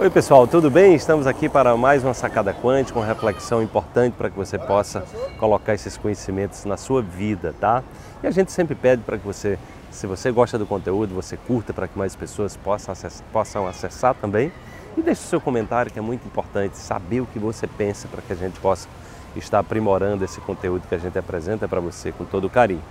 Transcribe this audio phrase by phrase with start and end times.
[0.00, 0.94] Oi pessoal, tudo bem?
[0.94, 5.04] Estamos aqui para mais uma sacada quântica, uma reflexão importante para que você possa
[5.40, 7.82] colocar esses conhecimentos na sua vida, tá?
[8.22, 9.58] E a gente sempre pede para que você,
[9.90, 14.14] se você gosta do conteúdo, você curta para que mais pessoas possam acessar, possam acessar
[14.14, 14.52] também.
[14.96, 18.22] E deixe o seu comentário que é muito importante saber o que você pensa para
[18.22, 18.86] que a gente possa
[19.34, 22.84] estar aprimorando esse conteúdo que a gente apresenta para você com todo carinho.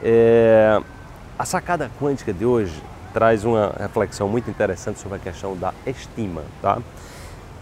[0.00, 0.80] É...
[1.36, 2.80] A sacada quântica de hoje
[3.14, 6.42] traz uma reflexão muito interessante sobre a questão da estima.
[6.60, 6.78] Tá?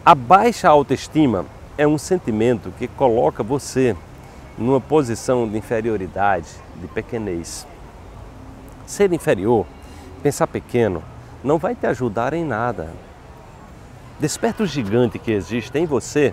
[0.05, 1.45] A baixa autoestima
[1.77, 3.95] é um sentimento que coloca você
[4.57, 7.67] numa posição de inferioridade, de pequenez.
[8.87, 9.67] Ser inferior,
[10.23, 11.05] pensar pequeno,
[11.45, 12.91] não vai te ajudar em nada.
[14.19, 16.33] Desperta o gigante que existe em você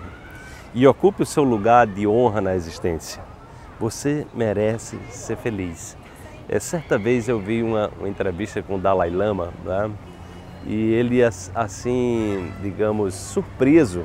[0.72, 3.22] e ocupe o seu lugar de honra na existência.
[3.78, 5.96] Você merece ser feliz.
[6.52, 9.88] É, certa vez eu vi uma, uma entrevista com o Dalai Lama né?
[10.66, 14.04] e ele, assim, digamos, surpreso,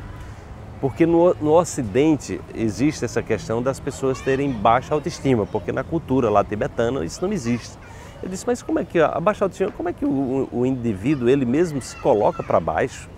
[0.80, 6.30] porque no, no Ocidente existe essa questão das pessoas terem baixa autoestima, porque na cultura
[6.30, 7.80] lá tibetana isso não existe.
[8.22, 11.28] Ele disse, mas como é que a baixa autoestima, como é que o, o indivíduo
[11.28, 13.10] ele mesmo se coloca para baixo?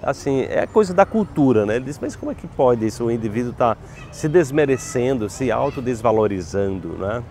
[0.00, 1.74] Assim, é coisa da cultura, né?
[1.74, 3.04] Ele disse, mas como é que pode isso?
[3.04, 3.76] O indivíduo está
[4.12, 7.24] se desmerecendo, se autodesvalorizando, né?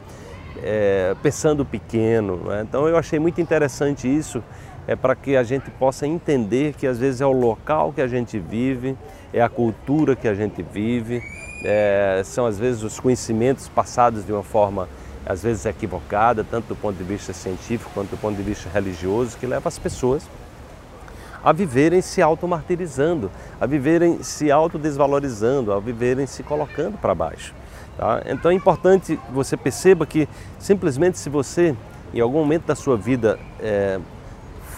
[0.64, 2.38] É, pensando pequeno.
[2.38, 2.66] Né?
[2.68, 4.44] Então eu achei muito interessante isso,
[4.88, 8.08] é para que a gente possa entender que às vezes é o local que a
[8.08, 8.98] gente vive,
[9.34, 11.22] é a cultura que a gente vive,
[11.64, 14.88] é, são às vezes os conhecimentos passados de uma forma
[15.26, 19.36] às vezes equivocada, tanto do ponto de vista científico quanto do ponto de vista religioso,
[19.38, 20.28] que leva as pessoas
[21.46, 23.30] a viverem se automartirizando,
[23.62, 27.54] a viverem se autodesvalorizando, a viverem se colocando para baixo.
[27.98, 28.22] Tá?
[28.26, 30.28] Então é importante você perceba que
[30.60, 31.76] simplesmente se você,
[32.14, 34.00] em algum momento da sua vida, é,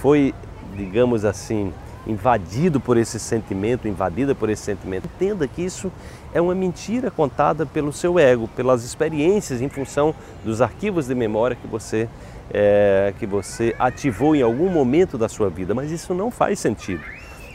[0.01, 0.33] foi,
[0.75, 1.73] digamos assim,
[2.05, 5.91] invadido por esse sentimento, invadida por esse sentimento, entenda que isso
[6.33, 11.57] é uma mentira contada pelo seu ego, pelas experiências em função dos arquivos de memória
[11.59, 12.07] que você,
[12.51, 17.03] é, que você ativou em algum momento da sua vida, mas isso não faz sentido.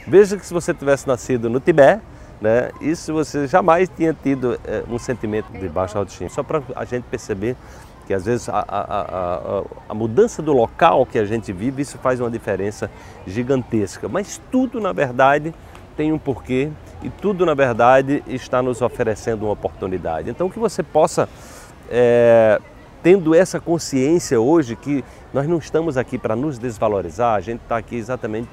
[0.05, 2.01] Veja que se você tivesse nascido no Tibete,
[2.43, 2.71] né?
[2.81, 6.29] Isso você jamais tinha tido é, um sentimento de baixa autoestima.
[6.29, 7.55] Só para a gente perceber
[8.05, 11.97] que às vezes a, a, a, a, mudança do local que a gente vive, isso
[11.99, 12.91] faz uma diferença
[13.25, 14.09] gigantesca.
[14.09, 15.53] Mas tudo, na verdade,
[15.95, 16.69] tem um porquê
[17.01, 20.29] e tudo, na verdade, está nos oferecendo uma oportunidade.
[20.29, 21.29] Então, que você possa,
[21.89, 22.59] é,
[23.01, 25.01] tendo essa consciência hoje que
[25.33, 28.49] nós não estamos aqui para nos desvalorizar, a gente está aqui exatamente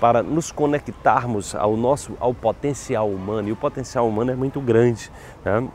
[0.00, 5.10] para nos conectarmos ao nosso ao potencial humano e o potencial humano é muito grande.
[5.44, 5.68] Né?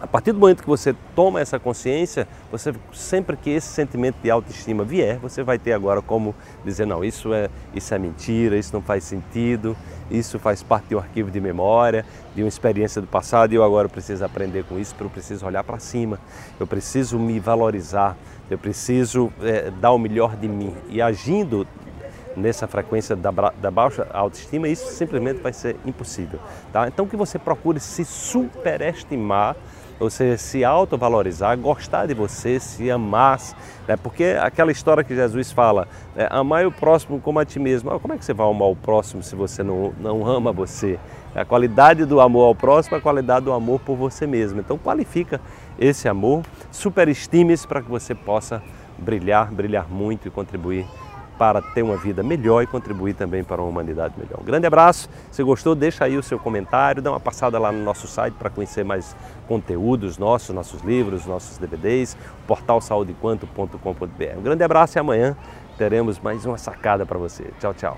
[0.00, 4.30] A partir do momento que você toma essa consciência, você sempre que esse sentimento de
[4.30, 8.72] autoestima vier, você vai ter agora como dizer não, isso é isso é mentira, isso
[8.72, 9.76] não faz sentido,
[10.10, 13.62] isso faz parte de um arquivo de memória, de uma experiência do passado e eu
[13.62, 16.18] agora preciso aprender com isso, eu preciso olhar para cima,
[16.58, 18.16] eu preciso me valorizar,
[18.50, 21.66] eu preciso é, dar o melhor de mim e agindo
[22.36, 26.38] nessa frequência da, da baixa autoestima, isso simplesmente vai ser impossível.
[26.72, 26.88] Tá?
[26.88, 29.56] Então que você procure se superestimar,
[29.98, 33.38] ou seja, se autovalorizar, gostar de você, se amar,
[33.86, 33.96] né?
[33.96, 35.86] porque aquela história que Jesus fala,
[36.16, 37.90] é, amar o próximo como a ti mesmo.
[38.00, 40.98] Como é que você vai amar o próximo se você não, não ama você?
[41.34, 44.58] A qualidade do amor ao próximo é a qualidade do amor por você mesmo.
[44.60, 45.40] Então qualifica
[45.78, 46.42] esse amor,
[46.72, 48.62] superestime-se para que você possa
[48.98, 50.86] brilhar, brilhar muito e contribuir
[51.40, 54.38] para ter uma vida melhor e contribuir também para uma humanidade melhor.
[54.42, 55.08] Um grande abraço.
[55.30, 58.50] Se gostou, deixa aí o seu comentário, dá uma passada lá no nosso site para
[58.50, 59.16] conhecer mais
[59.48, 62.14] conteúdos nossos, nossos livros, nossos DVDs,
[62.46, 64.36] portal saudequanto.com.br.
[64.36, 65.34] Um grande abraço e amanhã
[65.78, 67.46] teremos mais uma sacada para você.
[67.58, 67.96] Tchau, tchau.